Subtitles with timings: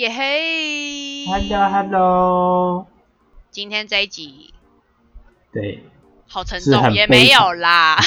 [0.00, 2.86] 耶嘿 Hello Hello，
[3.50, 4.54] 今天这一集
[5.52, 5.84] 对，
[6.26, 7.98] 好沉重，也没有啦，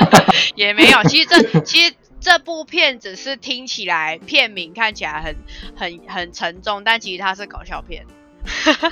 [0.56, 1.02] 也没有。
[1.04, 5.36] 其实这其实这部片只是听起来片名看起来很
[5.74, 8.04] 很很沉重，但其实它是搞笑片，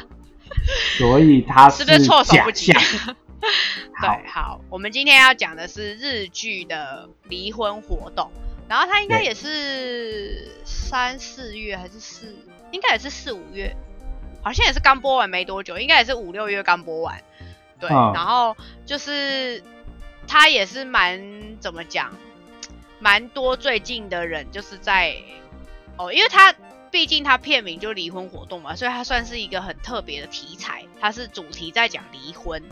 [0.97, 2.73] 所以它是不是措手不及？
[4.01, 8.31] 对，好，我们今天要讲的是日剧的离婚活动，
[8.69, 12.35] 然后他应该也是三四月还是四，
[12.73, 13.77] 应该也是四五月，
[14.43, 17.23] 好像也是刚播完没多久，应该也是五六月刚播完。
[17.79, 19.63] 对，嗯然后就是
[20.27, 21.21] 他也是蛮
[21.61, 22.13] 怎么讲，
[22.99, 25.15] 蛮多最近的人就是在
[25.97, 26.55] 哦，因为他
[26.91, 32.63] 毕竟他片名就离婚活动嘛，所以他算是一个很特别的题材，它是主题在讲离婚，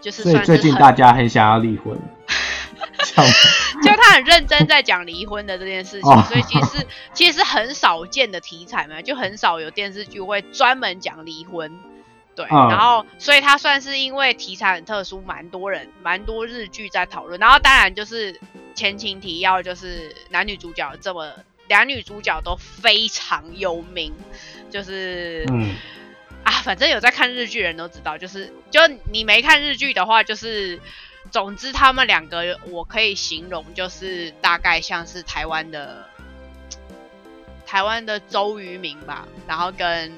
[0.00, 1.98] 就是所以算是很最近大家很想要离婚，
[3.84, 11.78] 就他很认真在讲离婚的这件事情，哦所以其实其实是很少见的题材嘛，就很少有电视剧会专门讲离婚。
[12.36, 17.38] 对，嗯然后所以他算是因为题材很特殊，蛮多人蛮多日剧在讨论。
[17.38, 18.40] 然后当然就是
[18.74, 21.32] 前情提要，就是男女主角这么
[21.68, 24.12] 两女主角都非常有名，
[24.68, 25.76] 就是嗯，
[26.42, 28.80] 啊，反正有在看日剧的人都知道，就是就
[29.12, 30.80] 你没看日剧的话，就是
[31.30, 36.04] 总之他们两个我可以形容就是大概像是台湾的
[37.66, 40.12] 台湾的周渝民吧，然后跟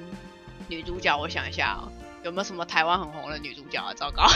[0.68, 1.88] 女主角，我想一下、哦。
[2.22, 3.94] 有没有什么台湾很红的女主角啊？
[3.94, 4.26] 糟糕，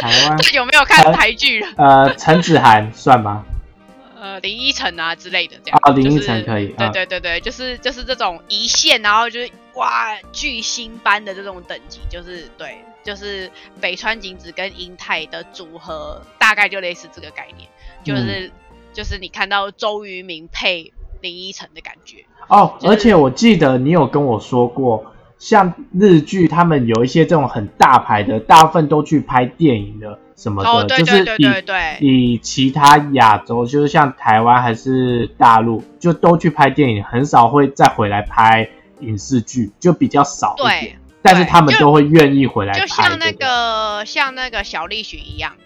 [0.00, 1.62] 台湾 有没有看台剧？
[1.76, 3.44] 呃陈子涵算吗？
[4.18, 5.78] 呃，林依晨啊之类的这样。
[5.82, 13.50] 哦林依晨可以对嗯对对对，就是就是这种一线，然后就是哇巨星般的这种等级，就是对，就是
[13.80, 17.68] 北川景子跟银泰的组合，大概就类似这个概念，
[18.04, 18.50] 就是、
[18.92, 22.24] 就是你看到周渝民配林依晨的感觉。
[22.48, 25.04] 哦，就是而且我记得你有跟我说过，
[25.38, 38.68] 像日剧他们有一些这种很大牌的，大部分都去拍电影的什么的，哦，对就是对对以对对，以其他亚洲，就是像台湾还是大陆，就都去拍电影，很少会再回来拍
[39.00, 40.96] 影视剧，就比较少一点对。
[41.22, 45.56] 但是他们都会愿意回来拍、就像那个像那个小栗旬一样，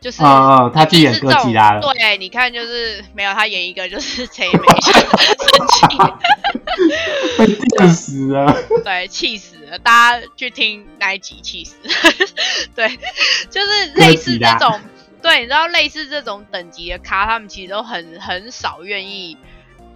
[0.00, 5.08] 就是嗯嗯他去演哥吉拉了对，你看就是没有他演一个就是谁也没想生
[5.68, 5.98] 气，
[7.38, 8.54] 被电死了。
[8.84, 9.78] 对，气死了！
[9.80, 11.90] 大家去听那一集，气死了。
[12.76, 12.88] 对，
[13.50, 14.80] 就是类似这种，
[15.20, 19.36] 对，你知道类似这种等级的咖，他们其实都很很少愿意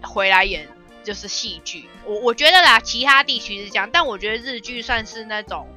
[0.03, 0.67] 回来演
[1.05, 1.89] 就是戏剧。
[2.05, 5.69] 我我觉得啦，其他地区是这样，但我觉得日剧算是那种，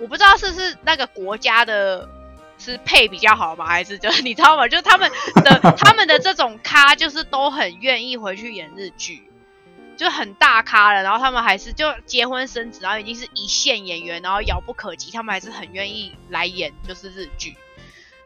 [0.00, 2.08] 我不知道是不是那个国家的。
[2.58, 3.66] 是配比较好吗？
[3.66, 4.68] 还是就是你知道吗？
[4.68, 5.10] 就他们
[5.42, 9.28] 的他们的这种咖，就是都很愿意回去演日剧。
[9.96, 17.56] 就很大咖了，然后他们还是就结婚生子，然后已经是一线演员，然后遥不可及，他们还是很愿意来演就是日剧。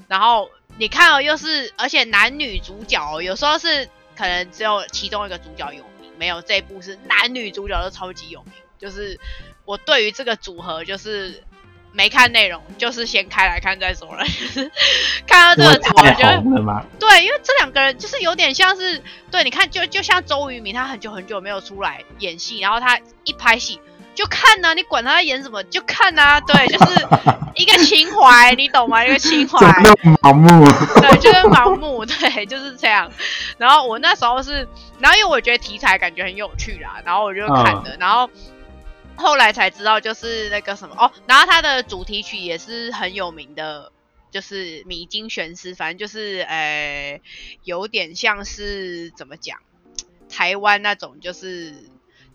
[0.07, 5.83] 然后你看哦，又是而且男女主角哦，有时候是可能只有其中一个主角有，
[6.19, 8.53] 没有这一部是男女主角都超级有名。
[8.79, 9.19] 就是
[9.65, 11.43] 我对于这个组合就是
[11.93, 14.23] 没看内容，就是先开来看再说了。
[15.27, 16.43] 看到这个组合太就？
[16.99, 23.81] 对，因为这两个人就是有点像是，对，你看，就就像周渝民，他很久很久没有出来演戏，然后他一拍戏
[24.17, 27.07] 就看呐、你管他在演什么就看呐、对，就是
[27.55, 29.05] 一个情怀，你懂吗？
[29.05, 29.59] 一个情怀
[30.23, 30.65] 盲目？
[31.01, 33.13] 对，就是盲目，对，就是这样。
[33.59, 34.67] 然后我那时候是，
[34.99, 38.29] 然后因为我觉得题材感觉很有趣啦，然后我就看的，然后
[39.17, 43.93] 后来才知道就是那个什么哦，然后它的主题曲也是很有名的，
[44.31, 47.21] 就是米津玄师，反正就是呃，
[47.65, 49.59] 有点像是怎么讲，
[50.29, 51.75] 台湾那种就是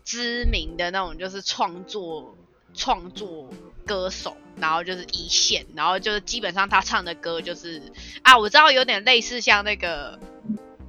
[0.04, 2.36] 知名的那种就是创作
[2.74, 3.48] 创作
[3.86, 7.82] 歌手，然后就是一线，然后就是基本上他唱的歌就是
[8.22, 10.18] 啊，我知道有点类似像那个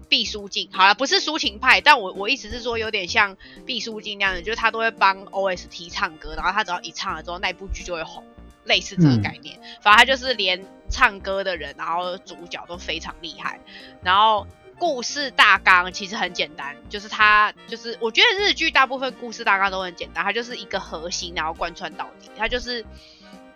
[0.10, 8.24] 毕书尽，好了，不是抒情派，但我我意思是说有点像毕书尽那样的，就是他都会帮 OST 唱歌，然后他只要一唱了之后，那部剧就会红，
[8.64, 9.60] 类似这个概念。
[9.82, 13.60] 反正他就是连唱歌的人，然后主角都非常厉害，
[14.04, 14.48] 然后。
[14.84, 22.30] 故事大纲其实很简单，就是它就是我觉得日剧大部分故事大纲都很简单，它就是一个核心，然后贯穿到底。
[22.38, 22.86] 它就是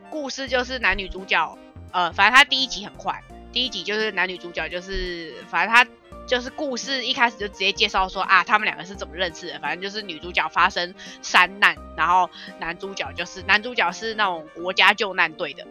[0.10, 1.58] 故事就是男女主角，
[1.92, 3.22] 呃，反正它第一集很快，
[3.52, 5.86] 第一集就是男女主角就是反正他
[6.26, 9.60] 就是故事一开始就直接介绍说啊，他们两个是怎么认识的。
[9.60, 15.68] 反正就是女主角发生山难，然后男主角就是男主角是那种国家救难队的，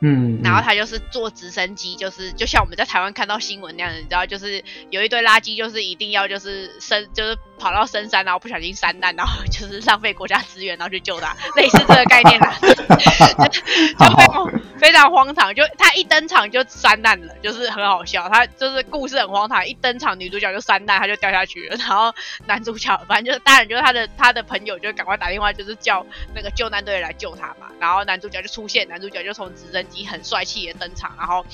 [0.00, 12.54] 嗯，然后他就是坐直升机，就是就像我们在台湾看到新闻那样的，你知道，就是有一堆垃圾，就是一定要就是深，就是跑到深山，然后不小心山难，然后 就是浪费国家资源，然后去救他，类似这个概念啊，
[13.50, 15.52] 就非常非常荒唐。
[15.54, 18.28] 就他一登场就山难了，就是很好笑。
[18.28, 21.76] 他就是故事很荒唐，一登场女主角就山难，他就掉下去了。
[21.76, 22.14] 然后
[22.46, 27.66] 男主角反正就是当然就是他的他的朋友就赶快打电话，就是叫那个救难队来救他嘛。
[27.80, 31.44] 然后男主角就出现，男主角就从直升机很帅气的登场，然后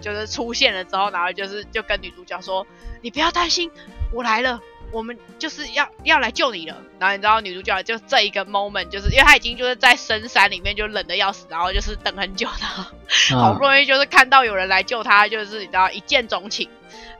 [0.00, 2.66] 就是出现了之后，然后就是就跟女主角说
[3.02, 3.70] ：“你不要担心，
[4.12, 4.60] 我来了，
[4.92, 12.70] 我们就是要要来救你了。”然后你知道女主角就这一个 moment，就是因为她已经就是在深山里面就冷的要死，然后就是等很久，然
[13.38, 16.68] 后好不容易就是看到有人来救她，就是你知道一见钟情，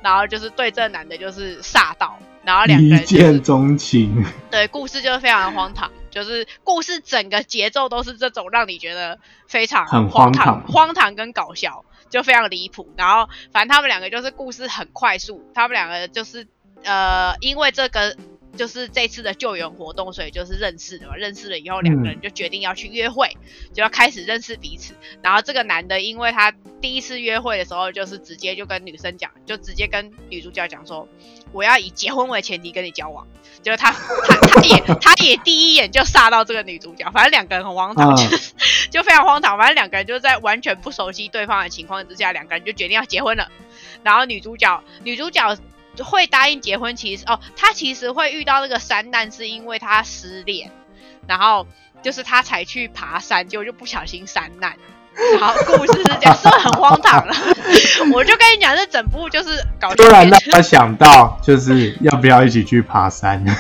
[0.02, 5.90] 然后就是对这男的就是煞到，然后两个人一见钟情，对，故事就是非常的荒唐。
[6.14, 9.18] 就是故事整个节奏都是这种让你觉得
[9.48, 12.88] 非常很荒唐、荒唐跟搞笑，就非常离谱。
[12.96, 16.46] 然后反正他们两个就是故事很快速，他们两个就是
[16.84, 18.16] 呃，因为这个
[18.56, 21.16] 就是这次的救援活动，所以就是认识的嘛。
[21.16, 23.36] 认识了以后，两个人就决定要去约会，
[23.72, 24.94] 就要开始认识彼此。
[25.22, 31.08] 然后这个男的，因为他第一次约会的时候，就是直接就跟女生讲，就直接跟女主角讲说，
[31.52, 33.26] 我要以结婚为前提跟你交往。
[33.62, 38.24] 就是他，他他也他也第一眼就杀到这个女主角，反正两个人很荒唐，就
[38.90, 39.56] 就非常荒唐。
[39.56, 43.50] 反正两个人就在完全不熟悉对方的情况之下，两个人就决定要结婚了。
[44.02, 45.56] 然后女主角女主角
[46.02, 50.70] 会答应结婚，其实哦，他其实会遇到那个山难，是因为他失恋，
[51.26, 51.66] 然后
[52.02, 54.74] 就是他才去爬山，结果就不小心山难。
[55.38, 57.32] 然后故事是这样，是不是很荒唐了？
[58.12, 59.94] 我就跟你讲，这整部就是搞。
[59.94, 63.44] 突然让我想到，就是要不要一起去爬山？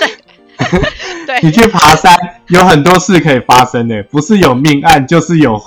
[0.00, 0.16] 对，
[1.26, 2.18] 对，你去爬山
[2.48, 5.62] 有很多事可以发生的，不是有命案，就是有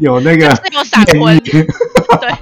[0.00, 1.38] 有那个有闪婚。
[1.40, 2.34] 对，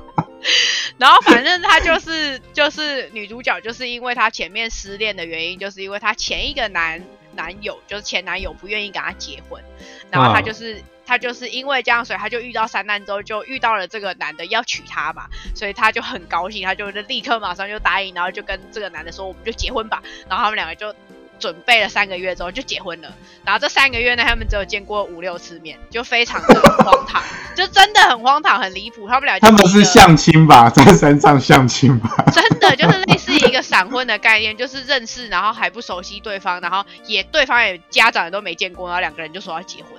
[0.99, 7.03] 然后反正他就是就是女主角，就是因为她前面失恋的原因，就是因为她前一个男
[7.35, 9.63] 男友就是前男友不愿意跟她结婚，
[10.11, 10.83] 然后她就是。
[11.05, 20.01] 她就是因为这样，所以她就遇到三难之后，就遇到了这个男的要娶她嘛，所以她就很高兴，她就立刻马上就答应，然后就跟这个男的说，我们就结婚吧。
[20.29, 20.95] 然后他们两个就
[21.43, 23.13] 准备了三个月之后就结婚了。
[23.45, 27.21] 然后这三个月呢，他们只有见过五六次面，就非常的荒唐，
[27.57, 29.09] 就真的很荒唐，很离谱。
[29.09, 32.09] 他们俩他们是相亲吧， 在山上相亲吧？
[32.33, 39.93] 真的就是类似一个闪婚的概念，就是认识，然后还不熟悉对方，然后也对方也家长也都没见过，然后两个人就说要结婚。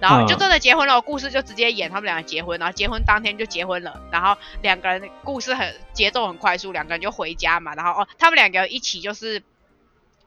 [0.00, 9.42] 然后就真的结婚了，故事就直接演他们两个结婚，然后结婚当天就结婚了，然后两个人故事很节奏很快速，两个人就回家嘛，然后哦，他们两个一起就是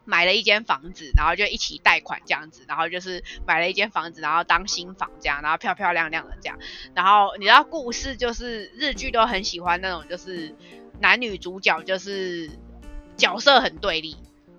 [0.06, 6.57] 买了一间房子，然后就一起贷款这样子，然后就是买了一间房子，然后当新房这样，然后漂漂亮亮的这样，
[6.94, 10.56] 然后你知道故事就是日剧都很喜欢那种就是
[11.00, 12.50] 男女主角就是
[13.18, 14.18] 角色很对立，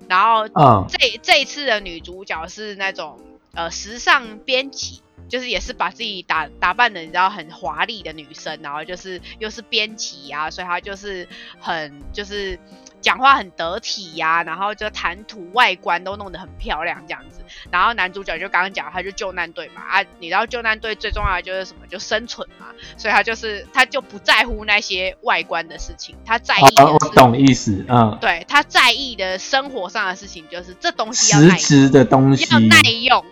[0.08, 0.48] 然后
[0.88, 3.20] 这这一次的女主角是那种。
[3.54, 11.28] 呃，时尚编辑就是也是把自己打打扮的你知道很华丽的女生，然后就是又是编辑啊，所以她就是
[11.60, 12.58] 很就是。
[13.02, 17.40] 讲话很得体呀，然后就谈吐外观都弄得很漂亮这样子。
[17.70, 21.86] 然后男主角就刚刚讲，他就救难队嘛啊，你知道救难队最重要的就是什么？
[21.88, 22.68] 就生存嘛。
[22.96, 26.86] 所以他就是他就不在乎那些外观的事情，他在意的。
[26.86, 28.16] 我懂意思，嗯。
[28.20, 33.24] 对他在意的生活上的事情就是这东西要实质的东西要耐用，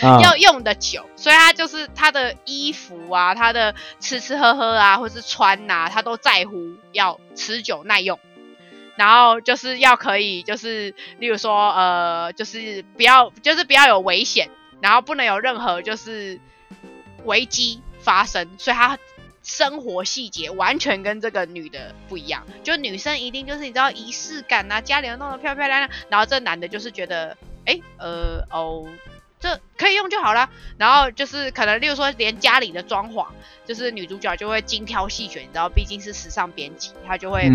[0.22, 1.04] 要用的久。
[1.16, 6.56] 所以他就是他的衣服啊，他的吃吃喝喝啊，或是穿呐，他都在乎
[6.92, 8.18] 要持久耐用。
[8.96, 16.38] 然后就是要可以，就是例如说，呃，就是不要，就是不要有危险，然后不能有任何就是
[17.24, 18.98] 危机发生，所以他
[19.42, 22.46] 生活细节完全跟这个女的不一样。
[22.62, 28.86] 就女生一定就是你知道仪式感啊，家里要弄得漂漂亮亮，然后这男的就是觉得，哎，呃，哦，
[29.40, 30.50] 这可以用就好了。
[30.76, 33.26] 然后就是可能例如说连家里的装潢，
[33.64, 37.50] 就是女主角就会精挑细选，你知道，毕竟是时尚编辑，她就会。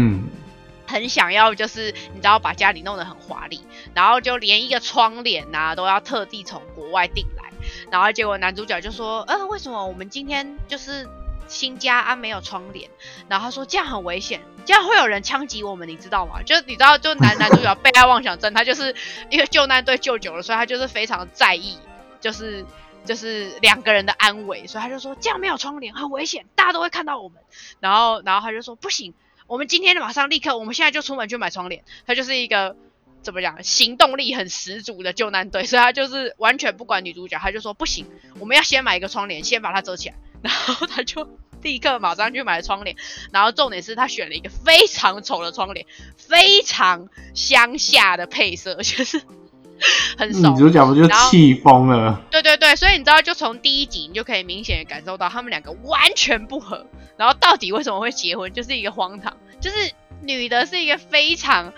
[0.87, 3.61] 很想要，就是你知道把家里弄得很华丽，
[3.93, 7.51] 然后就连一个窗帘呐都要特地从国外订来，
[7.91, 11.07] 然后结果男主角就说，呃，为什么我们今天就是
[11.47, 12.89] 新家啊没有窗帘？
[13.27, 16.41] 然后他说这样很危险，这样会有人枪击我们，你知道吗？
[16.43, 18.95] 就你知道，就男男主角被害妄想症，他就是
[19.29, 21.77] 因为救难队救久了，所以他就是非常在意，
[22.21, 22.65] 就是
[23.05, 27.41] 就是两个人的安危，所以他就说这样没有窗帘很危险，大家都会看到我们。
[27.79, 29.13] 然后然后他就说不行。
[29.47, 31.83] 我们今天马上立刻，我们现在就出门去买窗帘。
[32.05, 32.75] 他就是一个
[33.21, 38.05] 怎么讲，行动力很十足的救难队，所以他就是完全不管女主角，他就说不行，
[38.39, 40.15] 我们要先买一个窗帘，先把它遮起来。
[40.43, 41.27] 然后他就
[41.63, 42.95] 立刻马上去买窗帘，
[43.31, 45.85] 然后重点是他选了一个非常丑的窗帘，
[46.15, 49.19] 非常乡下的配色，就是
[50.17, 50.55] 很女熟。
[50.57, 52.21] 主角不就气疯了？
[52.31, 56.85] 对对对，所以你知道，就从第一集你就可以明显的感受到他们两个完全不合，
[57.17, 59.91] 然后到底为什么会结婚，就是一个荒唐，就是
[60.21, 61.73] 女的是一个非常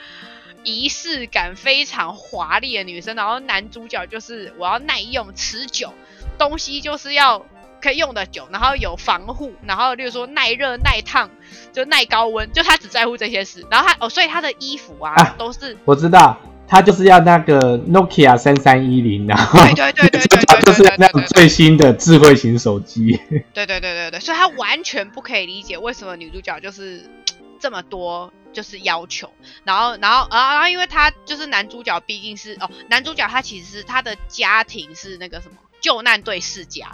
[0.63, 5.93] 仪式感非常华丽的女生，然后男主角就是我要耐用持久，
[6.37, 7.45] 东西就是要
[7.81, 11.29] 可以用的久，然后有防护，然后例如说耐热耐烫，
[11.71, 16.37] 就耐高温，就他只在乎这些事，然后他哦，所以他的衣服啊啊 都是我知道，
[16.69, 23.19] 他就是要那个 Nokia 三三一零，然后对对对对对对就是那种最新的智慧型手机。
[23.53, 27.09] 对对对对对，所以他完全不可以理解为什么女主角就是
[27.59, 29.31] 这么多就是要求，
[29.63, 36.87] 然后然后啊然后因为他就是男主角毕竟是哦，男主角他其实是他的家庭是那个什么救难队世家，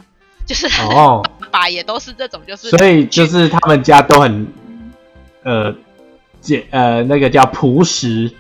[0.46, 4.48] 就是他的哦，爸爸也都是这种就是所以就是他们家都很
[5.44, 5.76] 呃
[6.40, 8.32] 简呃那个叫朴实，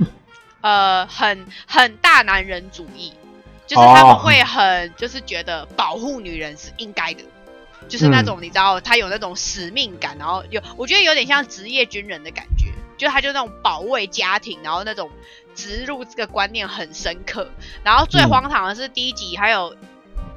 [0.65, 3.13] 呃很很大男人主义，
[3.67, 7.24] 就是他们会很就是觉得保护女人是应该的。
[7.88, 15.12] 就是那种你知道，他有那种使命感，然后有我觉得有点像职业军人的感觉，就他就那种保卫家庭，然后那种
[15.53, 17.48] 植入这个观念很深刻。
[17.84, 19.75] 然后最嗯荒唐的是第一集还有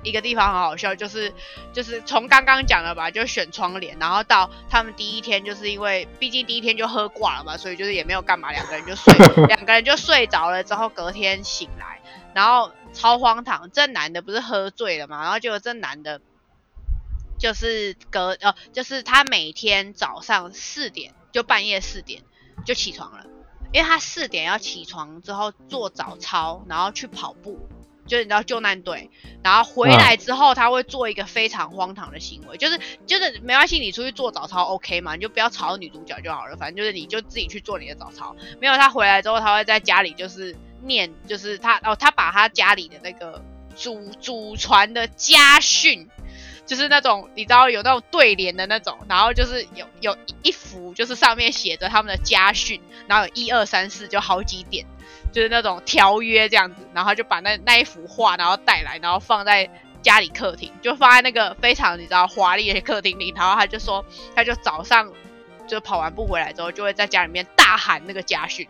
[0.02, 1.32] 一个地方很好笑，就是
[1.72, 9.14] 就是从刚刚讲的吧，就选窗帘，然后到他们第一天，就是因为毕竟第一天就喝挂了嘛，所以就是也没有干嘛，两个人就睡，
[9.48, 12.00] 两个人就睡着了之后，隔天醒来，
[12.34, 16.20] 然后超荒唐，这男的不是喝醉了嘛，然后结果这男的。
[17.40, 22.24] 就是隔呃，就是他每天早上四点，就半夜四点
[22.66, 23.26] 就起床了，
[23.72, 27.68] 因为他四点要起床之后做早操，然后去跑步，
[28.08, 29.10] 就是你知道救难队，
[29.44, 38.34] 然后回来之后他会做一个非常荒唐的行为，就是就是没关系，你出去做早操 OK 嘛，你就不要吵女主角就好了，反正就是你就自己去做你的早操。
[38.60, 43.40] 没有他回来之后，他会在家里就是念，就是他哦，他把他家里的那个
[43.76, 46.08] 祖祖传的家训。
[46.68, 54.84] 就是那种你知道有那种对联的那种，然后就是有有一幅就是上面写着他们的家训，然后有一二三四就好几点，
[55.32, 59.68] 就是那种条约这样子，然后就把那那一幅画然后带来，然后放在
[60.02, 64.04] 家里客厅，就放在那个非常你知道华丽的客厅里，然后他就说
[64.36, 65.10] 他就早上
[65.66, 68.68] 就跑完步回来之后，就会在家里面大喊那个家训。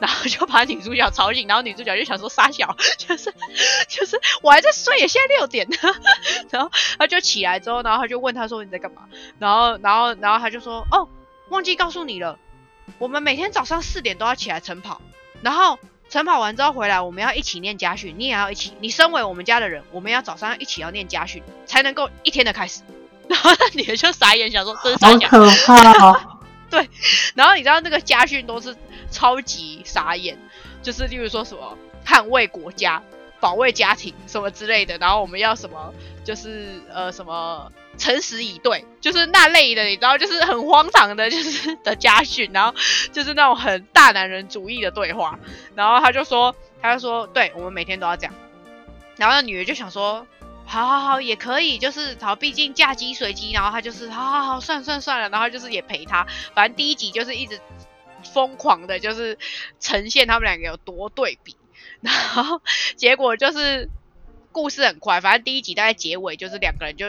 [0.00, 3.32] 然后就把女主角吵醒，然后女主角就想说傻小， 就是
[3.88, 5.76] 就是我还在睡，现在六点呢。
[6.50, 9.02] 然后他就起来之后，然后他就问他说你在干嘛？
[9.38, 11.08] 然后然后然后他就说哦，
[11.50, 12.38] 忘记告诉你了，
[12.98, 15.00] 我们每天早上四点都要起来晨跑，
[15.42, 15.78] 然后
[16.08, 18.72] 晨跑完之后回来，我们要一起念家训，你也要一起。
[18.80, 22.80] 你身为我们家的人，我们要早上一起要念家训，才能够一天的开始。
[23.30, 25.28] 然后那女的就傻眼，想说这是傻小。
[25.28, 26.20] 好可怕哦！
[27.34, 28.76] 然后你知道那个家训都是
[29.10, 30.38] 超级傻眼，
[30.82, 31.76] 就是例如说什么
[32.06, 33.02] 捍卫国家、
[33.40, 35.92] 保卫家庭什么之类的，然后我们要什么
[36.24, 42.74] 就是呃什么诚实以对，就是那类的，你知道，就是很荒唐的，就是的家训，然后
[43.12, 45.38] 就是那种很大男人主义的对话，
[45.74, 48.34] 然后他就说，他就说，对我们每天都要这样，
[49.16, 50.26] 然后那女的就想说。
[50.66, 56.24] 好好好，也可以，就是好，毕竟嫁鸡随鸡，然后他就是好好好，算算算了，然后就是也陪他，
[56.54, 57.60] 反正第一集就是一直
[58.22, 59.38] 疯狂的，就是
[59.78, 61.56] 呈现他们两个有多对比，
[62.00, 62.60] 然后
[62.96, 63.88] 结果就是
[64.52, 67.06] 故事很快，反正第一集大概结尾就是两个人就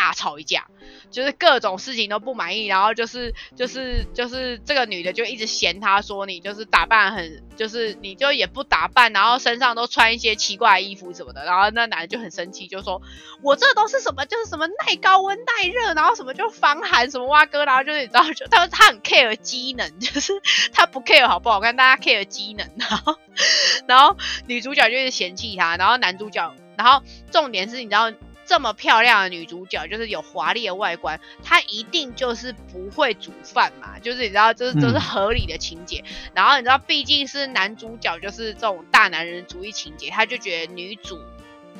[0.00, 0.66] 大吵一架，
[1.10, 13.02] 就是各种事情都不满意，然后就是就是就是这个女的就一直嫌他说你就是打扮很，就是你就也不打扮，然后身上都穿一些奇怪的衣服什么的，然后那男的就很生气，就说
[13.42, 20.32] 我这都是什么，就是什么耐高温耐热，然后什么就防寒什么蛙哥，然后就是你知道，就 他他很 care 机能，就是
[20.72, 23.16] 他不 care 好不好看，大家 care 机能，然后
[23.86, 24.16] 然后
[24.46, 28.10] 女主角就是嫌弃他，然后男主角，然后重点是你知道。
[28.50, 36.02] 这么漂亮的女主角，就是有华丽的外观，她一定就是不会煮饭嘛， 就是你知道，这是这是合理的情节。
[36.34, 41.20] 然后你知道，毕竟是男主角，就是这种大男人主义情节，他就觉得女主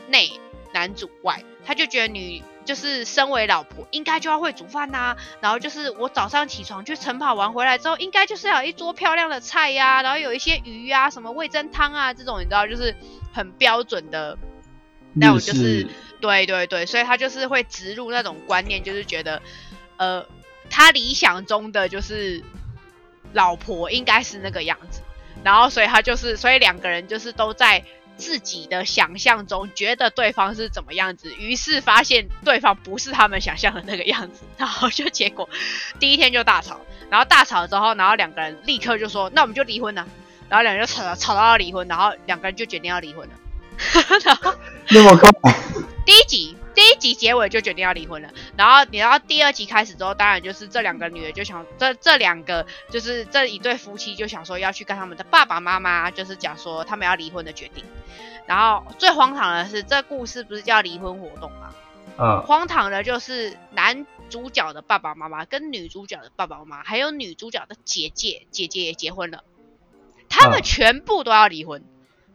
[0.06, 0.30] 内
[0.72, 12.94] 男主外，他就觉得女就是身为老婆应该就要会煮饭呐、然后就是我早上起床去晨跑完回来之后，应该就是要有一桌漂亮的菜呀、然后有一些鱼啊，什么味噌汤啊这种，你知道，就是
[13.32, 14.38] 很标准的。
[15.14, 15.86] 那我就是
[16.20, 19.40] 对对对，所以他就是会植入那种观念，就是觉得，
[19.96, 20.26] 呃，
[20.68, 22.42] 他理想中的就是
[23.32, 25.00] 老婆应该是那个样子，
[25.42, 27.82] 然后所以他就是，所以两个人就是都在
[28.16, 35.48] 自己的想象中觉得对方是怎么样子，于是发现对方不是他们想象的那个样子，然后就结果
[35.98, 40.06] 第一天就大吵，然后大吵之后，然后两个人立刻就说那我们就离婚了，
[40.50, 43.34] 然后两人就吵吵到要离婚，然后两个人就决定要离婚了，
[44.22, 44.54] 然后
[44.92, 45.30] 那么快，
[46.04, 46.56] 第一集。
[46.72, 57.84] 第一集结尾就决定要离婚了，然后你到第二集开始之后，当然就是这两个女的就想，这这两个就是这一对夫妻就想说要去跟他们的爸爸妈妈，就是讲说他们要离婚的决定。
[58.46, 61.74] 然后最荒唐的是，这故事不是叫离婚活动吗？
[62.18, 69.42] 嗯，荒唐的就是男主角的爸爸妈妈跟女主角的爸爸妈妈，还有女主角的姐姐，姐姐也结婚了，
[70.30, 71.84] 他们全部都要离婚，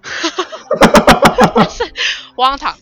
[0.06, 1.84] 哈哈哈是
[2.36, 2.78] 荒唐。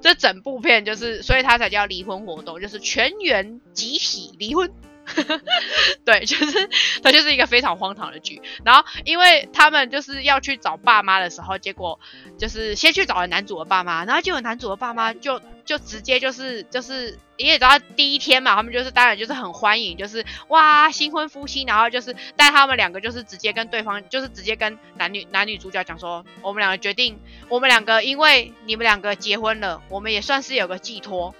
[0.00, 4.72] 这整部片就是，所以它才叫离婚活动，就是全员集体离婚。
[6.04, 6.68] 对，就是
[7.02, 8.40] 它就是一个非常荒唐的剧。
[8.64, 11.98] 然后，因为他们就是要去找爸妈的时候，结果
[12.38, 27.18] 就是先去找了男主的爸妈，然后结果男主的爸妈就就直接就是就是你也知道第一天嘛，他们就是当然就是很欢迎，就是哇新婚夫妻，然后就是但他们两个就是直接跟对方就是直接跟男女男女主角讲说，我们两个决定，
[27.48, 31.34] 我们两个因为你们两个结婚了，我们也算是有个寄托，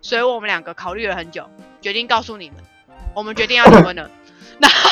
[0.00, 2.58] 所以我们两个考虑了很久，决定告诉你们。
[3.14, 4.10] 我们决定要离婚了，
[4.60, 4.90] 然后，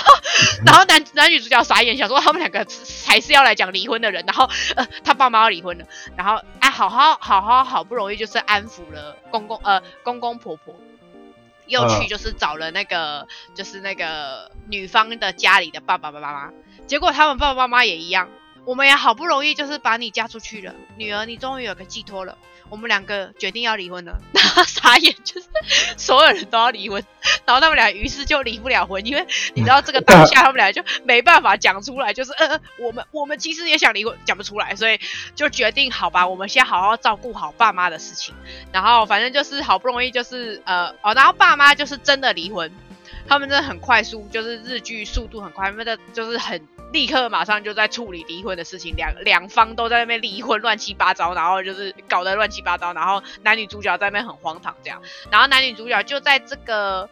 [0.64, 5.84] 然后男男女主角傻眼，想说他们两个才是要来讲离婚的人，然后，呃，他爸妈要离婚了，
[6.16, 10.74] 然后，哎，好好好好好不容易就是安抚了公公，呃，公公婆婆，
[11.66, 16.52] 又去就是找了那个就是那个女方的家里的爸爸妈妈，
[16.86, 18.28] 结果他们爸爸妈妈也一样。
[18.66, 22.36] 我们也好不容易就是把你嫁出去了，女儿，你终于有个寄托了。
[22.68, 25.46] 我们两个决定要离婚了，然后傻眼，就是
[25.96, 27.00] 所有人都要离婚，
[27.44, 34.98] 然后他们俩于是就离不了婚，因为你知道这个当下他们俩就没办法讲出来，就是呃，我们我们其实也想离婚，讲不出来，所以
[35.36, 38.34] 就决定好吧，我们先好好照顾好爸妈的事情，
[38.72, 42.72] 然后反正就是好不容易就是呃哦，然后爸妈就是真的离婚。
[43.28, 57.10] 他们真的很快速，就是日剧速度很快，他们的就是很立刻马上就在处理离婚的事情，两两方都在那边离婚乱七八糟，然后就是搞得乱七八糟，然后男女主角在那边很荒唐这样，然后男女主角就在这个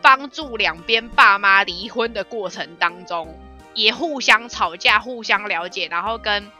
[0.00, 3.38] 帮助两边爸妈离婚的过程当中，
[3.74, 6.50] 也互相吵架，互相了解，然后跟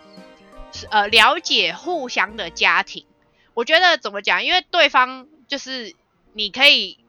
[0.91, 3.07] 呃了解互相的家庭。
[3.55, 4.45] 我觉得怎么讲？
[4.45, 5.95] 因为对方就是
[6.35, 7.00] 你可以。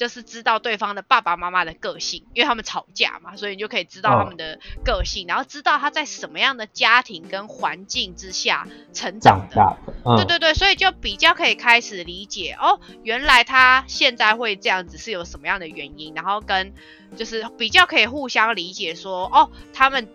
[0.00, 9.76] 就是知道对方的爸爸妈妈的个性，因为他们吵架嘛，所以你就可以知道他们的个性，然后知道他在什么样的家庭跟环境之下成长的。
[10.16, 16.72] 对对对，所以就比较可以开始理解哦，原来他现在会这样子是有什么样的原因，然后跟
[17.14, 20.08] 就是比较可以互相理解说哦，他们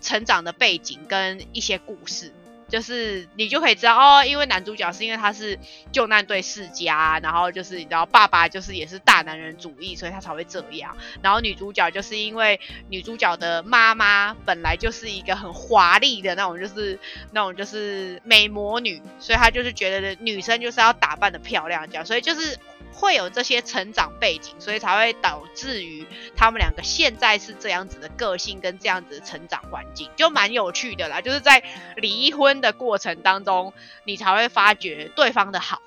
[0.00, 2.32] 成长的背景跟一些故事。
[2.68, 5.58] 就是你就可以知道哦，因为男主角是因为他是
[5.92, 10.96] 救难队世家，然后就是你知道爸爸就是也是大男人主义，所以他才会这样。
[11.22, 16.98] 然后女主角就是因为女主角的妈妈本来就是一个很华丽的那种，就是
[17.32, 22.58] 那种就是美魔女，所以她就是觉得女生就是要打扮的漂亮这样，所以就是。
[22.96, 31.20] 会有这些成长背景，所以才会导致于他们两个现在是这样子的个性跟这样子的成长环境，就蛮有趣的啦。
[31.20, 31.62] 就是在
[31.96, 35.82] 离婚的过程当中，你才会发觉对方的好，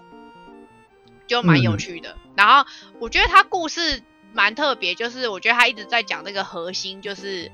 [1.27, 2.17] 就蛮有趣的。
[2.35, 7.49] 然后我觉得他故事蛮特别，就是我觉得他一直在讲那个核心，就是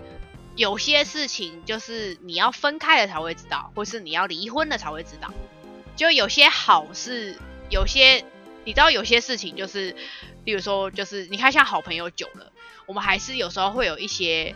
[0.55, 5.31] 有些事情就是你要分开了才会知道，或是你要离婚了才会知道。
[5.95, 7.37] 就有些好是
[7.69, 8.25] 有些。
[8.65, 9.95] 你知道有些事情就是，
[10.43, 12.51] 比如说，就是你看像好朋友久了，
[12.85, 14.55] 我们还是有时候会有一些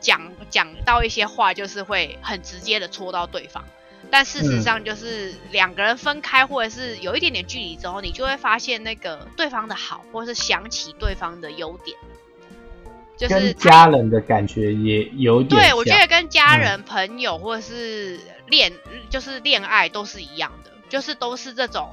[0.00, 3.64] 讲讲到一些话，就是会很直接的戳到对方。
[4.08, 11.98] 但事实上，就是两个人分开或者是有一点点距离之后，你就会发现那个对方的好，或者是想起对方的优点，
[13.16, 15.60] 就是家人的感觉也有点。
[15.60, 18.72] 对，我觉得跟家人、朋友或者是恋，
[19.10, 21.90] 就是恋爱都是一样的，就是都是这种。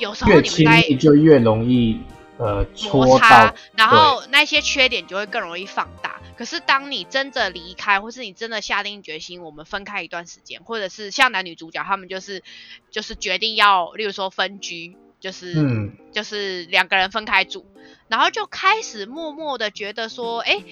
[0.00, 2.00] 有时候你们在就越容易
[2.38, 6.20] 呃摩擦，然后那些缺点就会更容易放大。
[6.36, 12.42] 可是当你真的离开，或是你真的下定决心，我们分开一段时间，或者是像男女主角他们就是
[12.90, 17.66] 就是决定要，例如说分居，就是嗯，就是两个人分开住，
[18.08, 20.62] 然后就开始默默的觉得说，哎，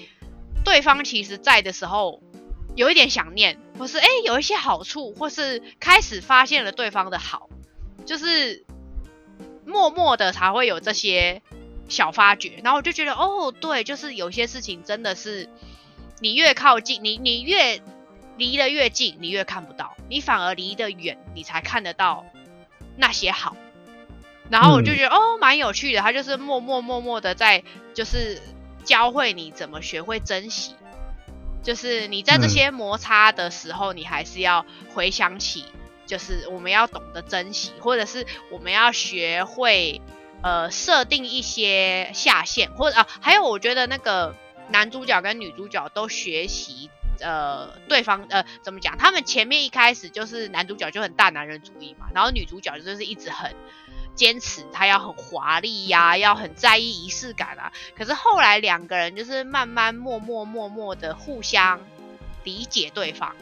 [0.65, 2.19] 对方其实在的时候
[2.75, 7.47] 有一点想念，或是哎有一些好处，或是开始发现了对方的好，
[8.07, 8.65] 就是。
[9.69, 11.41] 默默的才会有这些
[11.87, 15.47] 小发掘，然后我就觉得，哦，对，就是有些事情真的是
[16.19, 17.81] 你越靠近，你你越
[18.35, 22.25] 离得越近，你越看不到，你反而离得远，你才看得到
[22.97, 23.55] 那些好。
[24.49, 28.41] 然后我就觉得哦，蛮有趣的，他就是默默默默的在，就是
[28.83, 30.73] 教会你怎么学会珍惜。
[31.61, 35.65] 就是你在这些摩擦的时候，你还是要回想起，
[36.09, 40.01] 就是我们要懂得珍惜，或者是我们要学会
[40.41, 44.35] 呃设定一些下限，或者啊，还有我觉得那个
[44.69, 46.89] 男主角跟女主角都学习
[47.21, 53.55] 呃对方呃怎么讲，他们前面一开始就是男主角就很大男人主义嘛，然后女主角就是一直很。
[54.15, 57.71] 坚持他要很华丽呀，要很在意仪式感啊。
[57.95, 61.79] 可是后来两个人就是慢慢默默默默的互相
[62.43, 63.33] 理解对方。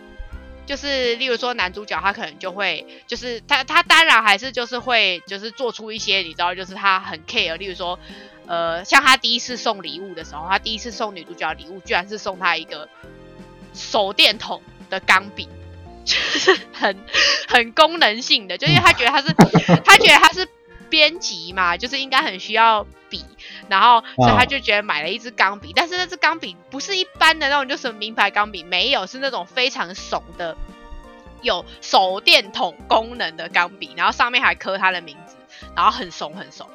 [0.68, 7.56] 就是例如说男主角他可能就会，就是他他当然还是就是会就是做出一些你知道，就是他很 care。
[7.56, 7.98] 例如说，
[8.46, 12.88] 呃，像他第一次送礼物的时候，他第一次送女主角礼物，居然是送她一个
[13.74, 15.50] 手电筒的钢笔，
[16.06, 16.96] 就是很
[17.48, 19.34] 很功能性的，就因为他觉得他是
[19.84, 20.48] 他觉得他是。
[20.90, 23.26] 编辑嘛，就是应该很需要笔，
[23.70, 30.56] 然后所以他就觉得买了一支钢笔，但是那支钢笔不是一般的那种，就是名牌钢笔，没有，是那种非常怂的，
[31.42, 35.36] 有手电筒功能的钢笔，然后上面还刻他的名字，
[35.76, 36.70] 然后很怂很怂，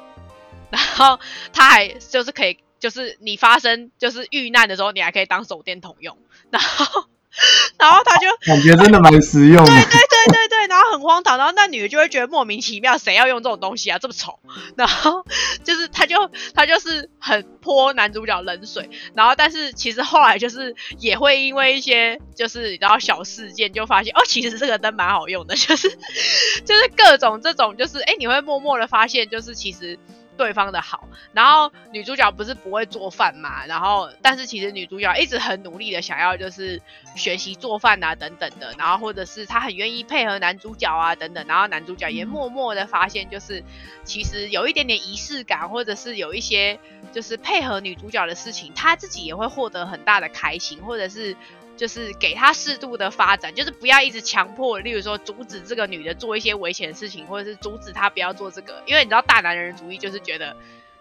[0.69, 1.19] 然后
[1.51, 6.17] 他还就是可以，就是你发生就是遇难的时候，你还可以当手电筒用，
[6.49, 7.05] 然后。
[7.79, 14.39] 然后他就感觉真的蛮实用，对对对对对，然后很荒唐，然后那女的就会觉得莫名其妙，谁要用这种东西啊，这么丑，
[14.77, 15.25] 然后
[15.63, 16.15] 就是他就
[16.53, 29.97] 他就是很泼男主角冷水，然后但是其实后来就是也会因为一些就是然后小事件就发现哦，其实这个灯蛮好用的，就是就是各种这种就是哎，你会默默的发现就是其实。
[30.37, 36.81] 对方的好，然后女主角不是不会做饭嘛，然后但是其实女主角一直很努力的想要就是
[37.15, 43.63] 学习做饭啊等等的，然后或者是她很愿意配合男主角啊等等，然后男主角也默默的发现就是
[44.03, 46.79] 其实有一点点仪式感，或者是有一些
[47.11, 51.35] 就是配合女主角的事情，他自己也会获得很大的开心，或者是。
[51.75, 60.55] 就是给他适度的发展，就是不要一直强迫，例如说阻止这个女的做一些危险的事情，或者是阻止她不要做这个，因为你知道大男人主义就是觉得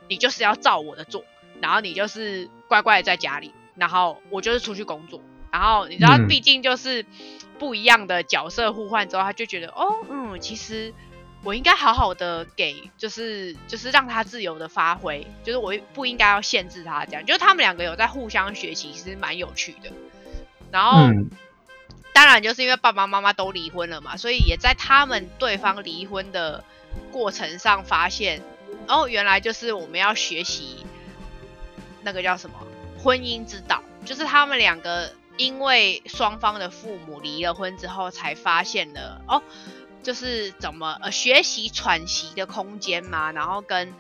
[0.09, 1.25] 你就是要照我的做，
[1.61, 7.05] 然后你就是乖乖的在家里，然后我就是出去工作，然后你知道毕竟就是
[7.59, 10.95] 不一样的角色互换之后，他就觉得哦，嗯，其实
[11.45, 19.93] 我应该好好的给，就是就是让他自由的发挥，就是我不应该要限制他这样，就是他们两个有在互相学习，其实蛮有趣的。
[20.73, 21.07] 然后，
[22.15, 26.65] 当然就是因为爸爸妈妈都离婚了嘛，所以也在他们对方离婚的
[27.13, 28.43] 过程上发现，
[28.89, 30.85] 哦，原来就是我们要学习
[32.03, 32.57] 那个叫什么
[32.99, 39.43] 婚姻之道，就是他们两个因为双方的父母离了婚之后，才发现了哦，
[40.03, 43.93] 就是怎么呃学习喘息的空间嘛，然后跟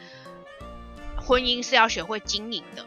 [1.17, 2.87] 婚姻是要学会经营的。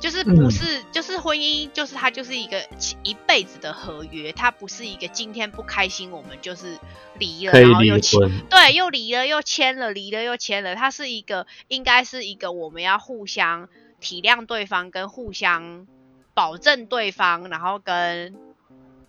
[0.00, 2.64] 就是不是，就是婚姻，就是它就是一个
[3.02, 6.78] 一辈子的合约，它不是一个今天不开心我们就是
[7.18, 13.68] 离了，然后又签，对，又离了又签了，离了又签了，它是一个应该是一个我们要互相
[14.00, 15.86] 体谅对方，跟互相
[16.32, 18.36] 保证对方，然后跟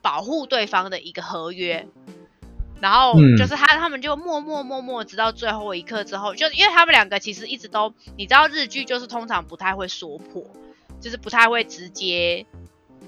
[0.02, 1.88] 保护对方的一个合约。
[2.82, 10.44] 然后就是他他们就默默默默直到最后一刻之后，就因为他们两个其实一直都，你知道日剧就是通常不太会说破。
[11.00, 12.46] 就是不太会直接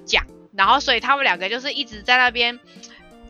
[0.06, 2.60] 讲，然后所以他们两个就是一直在那边，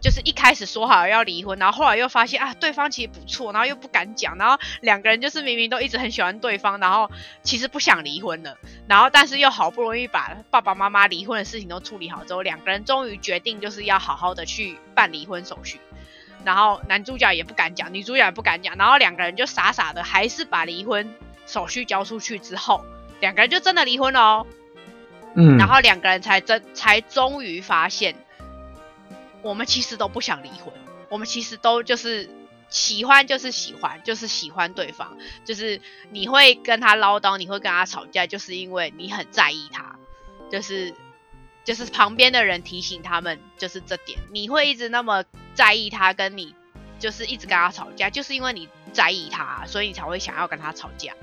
[0.02, 7.12] 就是一开始说好要离婚，然后后来又发现啊对方其实不错，然后又不敢讲，然后两个人就是明明都一直很喜欢对方，然后
[7.44, 15.80] 其实不想离婚了，然后但是又好不容易把爸爸妈妈离婚的事情都处理好之后，两个人终于决定就是要好好的去办离婚手续，
[16.44, 21.14] 然后男主角也不敢讲，女主角也不敢讲，然后两个人就傻傻的还是把离婚
[21.46, 22.84] 手续交出去之后。
[23.22, 24.48] 两个人就真的离婚了哦，
[25.36, 28.16] 嗯，然后两个人才真才终于发现，
[29.42, 30.74] 我们其实都不想离婚，
[31.08, 32.30] 我们其实都就是
[32.70, 35.80] 喜欢，就是喜欢，就是喜欢对方，就是
[36.10, 39.96] 你会跟他唠叨，你会跟他吵架，就是因为你很在意他，
[40.52, 40.94] 就是
[41.64, 46.56] 就是旁边的人提醒他们，就是这点，你会一直那么在意他，跟你
[46.98, 51.14] 就是一直跟他吵架，就是因为你在意他，所以你才会想要跟他吵架。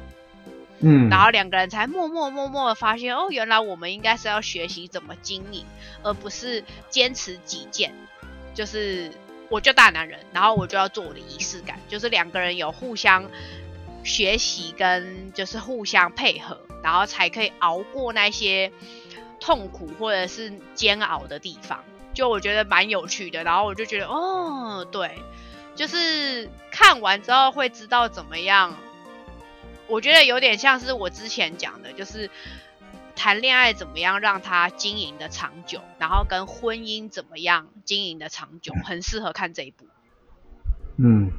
[0.80, 5.64] 嗯，然后两个人才默默默默的发现，哦，原来我们应该是要学习怎么经营，
[6.02, 7.92] 而不是坚持己见。
[8.54, 9.12] 就是
[9.48, 11.80] 我就大男人，然后我就要做我的仪式感。
[11.88, 13.24] 就是两个人有互相
[14.04, 18.70] 学习跟就是互相配合，然后才可以熬过那些
[19.40, 21.82] 痛苦或者是煎熬的地方。
[22.14, 23.42] 就我觉得蛮有趣的。
[23.42, 25.18] 然后我就觉得，哦，对，
[25.74, 28.76] 就是看完之后会知道怎么样。
[29.88, 32.30] 我觉得有点像是我之前讲的，就是
[33.16, 39.86] 谈恋爱怎么样让它经营的长久，然后跟婚姻怎么样经营的长久，很适合看这一部。
[40.98, 41.32] 嗯，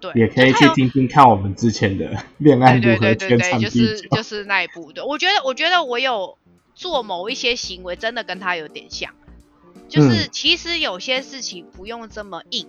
[0.00, 4.92] 对，也可以去听听看我们之前的 恋爱如何天长地久，就是就是那一部。
[4.92, 6.38] 对，我觉得我觉得我有
[6.74, 9.14] 做某一些行为，真的跟他有点像，
[9.88, 12.68] 就是其实有些事情不用这么硬，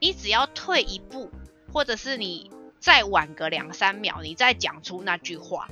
[0.00, 1.30] 你只要退一步，
[1.72, 2.50] 或者是你。
[2.78, 5.68] 再晚个两三秒，你再讲出那句话，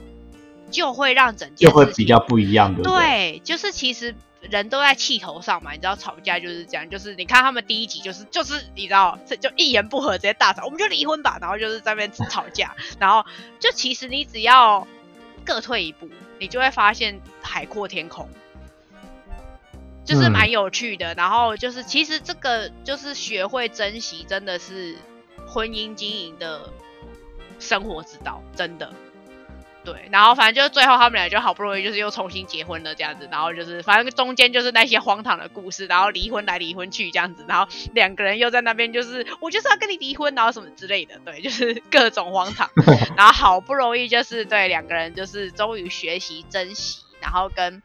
[0.71, 2.83] 就会让整件就会比较不一样的。
[2.83, 13.25] 对，就是其实人都在气头上嘛，你知道吵架就是这样，就是你看他们第一集就是就是你知道这就一言不合直接大吵，我们就离婚吧，然后就是在那边吵架， 然后
[13.61, 14.87] 就其实你只要
[15.45, 18.29] 各退一步，你就会发现海阔天空，
[20.05, 21.15] 就是蛮有趣的。
[21.15, 24.97] 然后就是其实这个就是学会珍惜，真的是
[25.47, 26.73] 婚姻经营的。
[27.65, 28.93] 生活之道，真的，
[29.85, 42.71] 对，然后反正就是最后他们俩就好不容易就是又重新结婚了这样子，然后就是反正中间就是那些荒唐的故事，然后离婚来离婚去这样子，然后两个人又在那边就是我就是要跟你离婚，然后什么之类的，对，就是各种荒唐，
[43.17, 47.83] 然后好不容易就是对两个人就是终于学习珍惜，然后跟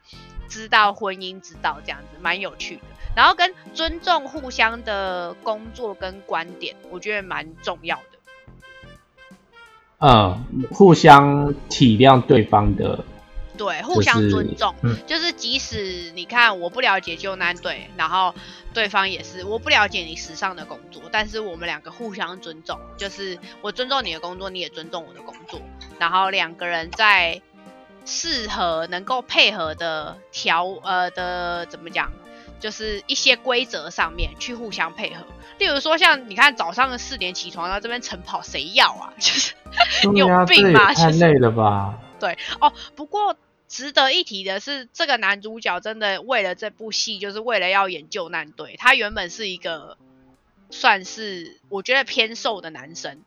[0.48, 2.82] 知道婚姻之道这样子，蛮有趣的，
[3.14, 8.09] 然后跟尊重互相的工作跟观点，我觉得蛮重要的。
[10.00, 13.04] 嗯，互相体谅对方的，
[13.58, 14.74] 对，互相尊重，
[15.06, 18.34] 就是即使你看我不了解救难队，然后
[18.72, 25.60] 对方也是我不了解你时尚的工作，但是我们两个互相尊重，就是我尊重你的工作，你也尊重我的工作，
[25.98, 27.42] 然后两个人在
[28.06, 32.10] 适合能够配合的调呃的怎么讲，
[32.60, 35.24] 就是一些规则上面去互相配合。
[35.58, 39.12] 例如说，像你看早上四点起床，然后这边晨跑，谁要啊？
[39.18, 39.54] 就是
[40.12, 40.94] 你有病吗？
[40.94, 41.98] 太累了吧？
[42.18, 42.72] 对哦。
[42.94, 43.36] 不过
[43.68, 48.76] 值得一提的是，这个男主角真的为了这部戏，就是为了要演救难队。
[48.78, 49.96] 他原本是一个
[50.70, 53.20] 算是我觉得偏瘦的男生，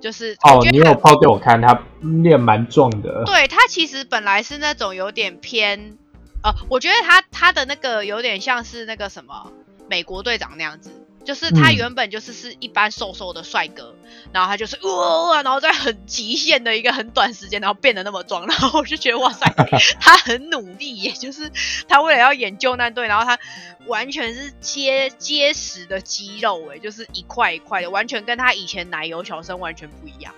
[0.00, 1.82] 就是哦，你有抛给我看，他
[2.22, 3.24] 练蛮壮的。
[3.24, 5.96] 对他其实本来是那种有点偏
[6.44, 9.50] 呃，我觉得他他的那个有点像是那个什么
[9.90, 10.92] 美国队长那样子。
[11.24, 13.94] 就是他原本就是是一般瘦瘦的帅哥，
[14.30, 19.50] 然后他就是哇，然后在很极限的一个很短时间，然后变得那么壮，然后我就觉得哇塞，
[19.98, 21.50] 他很努力耶，就是
[21.88, 23.38] 他为了要演救难队，然后他
[23.86, 30.34] 完全是结结实的肌肉哎，就是一块一块的，完全跟他以前奶油小生完全不一样，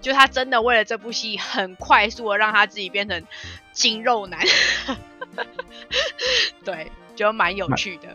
[0.00, 3.24] 就他真的为了这部戏很快速的让他自己变成
[3.72, 4.38] 筋肉男，
[6.64, 8.08] 对，就蛮有趣的。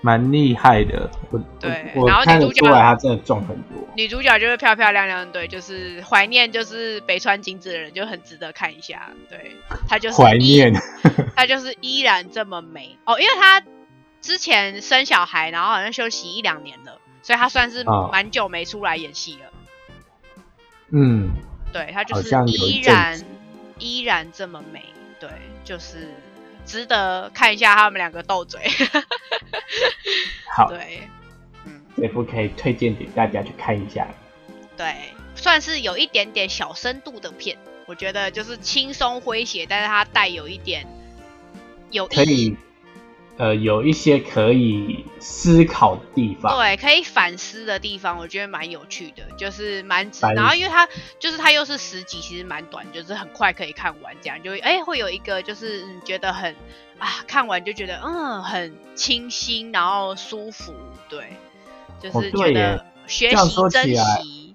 [0.00, 3.88] 蛮厉害的，我对，然后女主角她真的重很多。
[3.96, 9.56] 女主角就是漂漂亮亮，对，就是怀念就是北川景子的人就很值得看一下，对，
[9.88, 10.74] 她就是怀念，
[11.34, 13.62] 她就是依然这么美哦，因为她
[14.20, 19.50] 之前生小孩，然后好像休息一两年了，所以她算是蛮久没出来演戏了。
[20.90, 21.30] 嗯，
[21.72, 23.18] 对，她就是依然
[23.78, 24.84] 依然这么美，
[25.18, 25.30] 对，
[25.64, 26.10] 就是。
[26.64, 28.60] 值得看一下他们两个斗嘴。
[30.56, 31.08] 好，对，
[31.66, 34.06] 嗯，这部可以推荐给大家去看一下。
[34.76, 34.94] 对，
[35.34, 40.86] 算是有一点点小深度的片，我觉得就是轻松诙谐，但是它带有一点
[41.90, 42.56] 有可以。
[43.36, 50.24] 呃，有一些可以思考的地方，对，可以反思的地方，我觉得蛮有趣的，就是蛮值。
[50.36, 56.54] 然后因为它就是它又是十集，其实蛮短，就是很快可以看完，这样就哎会有一个就是觉得很
[56.98, 60.72] 啊，看完就觉得嗯很清新，然后舒服，
[61.08, 61.32] 对，
[62.00, 64.54] 就是觉得学习珍惜。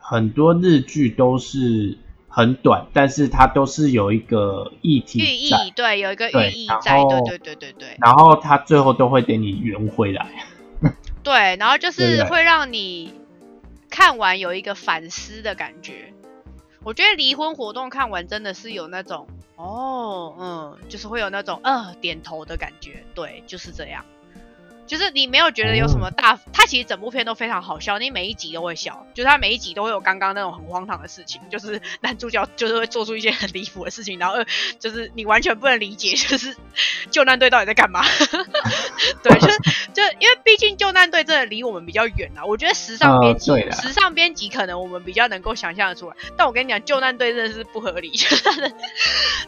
[0.00, 1.98] 很多日剧都是。
[2.36, 7.96] 很短，但是它都是有一个寓意，对，有一个寓意在，对对对对对。
[7.98, 10.26] 然后它最后都会给你圆回来。
[11.24, 13.14] 对，然后就是会让你
[13.88, 16.12] 看完有一个反思的感觉。
[16.84, 23.02] 我觉得离婚活动看完真的是有那种哦，嗯，就是会有那种呃点头的感觉。
[23.14, 24.04] 对，就是这样。
[24.86, 34.36] 就是你没有觉得有什么大，他其实整部片都非常好笑，你每一集都会笑，就是他每一集都会有刚刚那种很荒唐的事情，就是男主角就是会做出一些很离谱的事情，然后
[34.78, 36.56] 就是你完全不能理解， 就是
[37.10, 38.02] 救难队到底在干嘛？
[39.22, 39.58] 对，就是
[39.92, 48.72] 就因为毕竟救难队真的离我们比较远啊，我觉得时尚编辑，时尚编辑可能我们比较能够想象的出来，但我跟你讲，救难队真的是不合理， 就是他的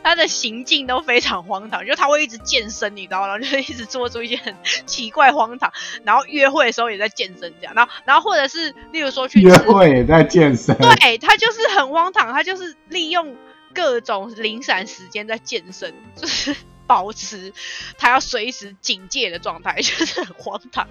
[0.03, 3.38] 他的行径都非常荒唐，就他会一直健身，你知道吗？
[3.38, 4.55] 就一直做出一些很
[4.87, 5.72] 奇怪荒唐，
[6.04, 13.36] 然后约会的时候也在健身这样，然后然后或者是例如说去约会也在健身，对他就是很荒唐，他就是利用
[13.74, 16.56] 各种零散时间在健身，就是。
[16.88, 17.52] 保持
[17.98, 20.88] 他要随时警戒的状态， 就是很荒唐。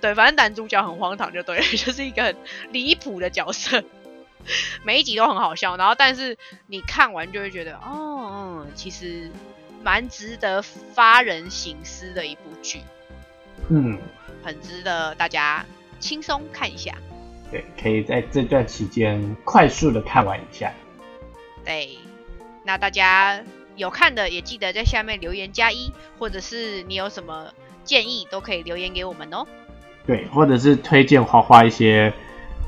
[0.00, 2.36] 对，反正男主角很荒唐就对了，就是一个很
[2.72, 3.84] 离谱的角色。
[4.84, 6.38] 每一集都很好笑，然后但是
[6.68, 9.30] 你看完就会觉得，哦，嗯其实
[9.82, 12.80] 蛮值得发人省思的一部剧。
[13.68, 13.98] 嗯，
[14.42, 15.64] 很值得大家
[15.98, 16.94] 轻松看一下。
[17.50, 20.72] 对，可以在这段期间快速的看完一下。
[21.64, 21.98] 对，
[22.64, 23.40] 那大家。
[23.76, 27.46] 有看的也记得在下面留言加一，或者是你有什么
[27.84, 29.46] 建议都可以留言给我们哦。
[30.04, 32.12] 对，或者是推荐花花一些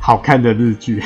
[0.01, 1.03] 好看的日剧。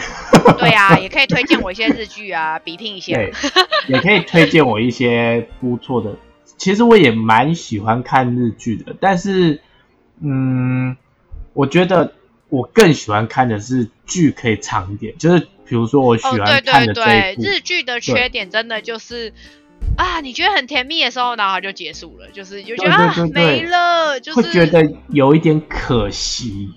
[0.59, 3.14] 对啊， 也可以推荐我一些日剧啊，比拼一下。
[3.14, 3.33] 对，
[3.88, 6.14] 也可以推荐我一些不错的。
[6.59, 9.59] 其实我也蛮喜欢看日剧的，但是，
[10.20, 10.96] 嗯，
[11.53, 12.12] 我觉得
[12.48, 19.33] 我更喜欢看的是剧可以长一点，就是比如说我喜欢看的这一部日剧的缺点，真的就是。
[19.98, 26.70] 啊，你觉得很甜蜜的时候，然后就结束了，就是就觉得啊没了，就是会觉得有一点可惜。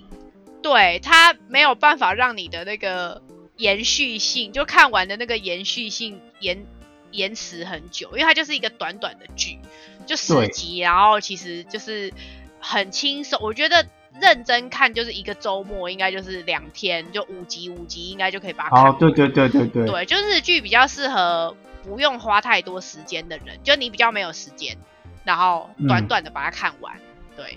[0.60, 3.22] 对，它没有办法让你的那个
[3.56, 6.66] 延续性，就看完的那个延续性延
[7.10, 9.58] 延迟很久，因为它就是一个短短的剧，
[10.04, 12.12] 就十集，然后其实就是
[12.60, 13.38] 很轻松。
[13.42, 13.86] 我觉得
[14.20, 18.90] 认真看就是一个周末，应该就是两天，就五集五集，应该就可以把它看。
[18.90, 21.56] 哦，对对对对对，对，就日剧比较适合。
[21.84, 24.76] 不用花太多时间的人，就你比较没有时间，
[25.24, 26.94] 然后短短的把它看完，
[27.34, 27.56] 对，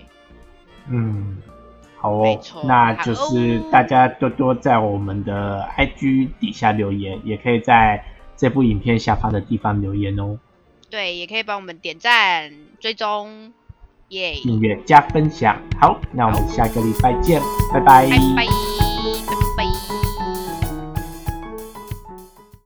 [0.87, 1.41] 嗯，
[1.97, 8.05] 好哦，那就是大家多多在我们的 IG 底下留言，也可以在
[8.37, 10.39] 这部影片下方的地方留言哦。
[10.89, 13.51] 对，也可以帮我们点赞、追踪、
[14.43, 15.57] 订阅加分享。
[15.79, 17.41] 好，那我们下个礼拜见，
[17.73, 18.09] 拜拜。